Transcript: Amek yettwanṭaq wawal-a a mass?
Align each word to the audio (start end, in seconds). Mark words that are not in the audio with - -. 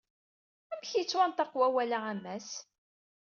Amek 0.73 0.89
yettwanṭaq 0.93 1.51
wawal-a 1.57 1.99
a 2.11 2.13
mass? 2.23 2.51